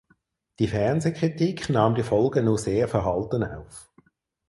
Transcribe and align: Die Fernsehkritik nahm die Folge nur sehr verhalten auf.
Die 0.57 0.67
Fernsehkritik 0.67 1.69
nahm 1.69 1.93
die 1.93 2.01
Folge 2.01 2.41
nur 2.41 2.57
sehr 2.57 2.87
verhalten 2.87 3.43
auf. 3.43 3.93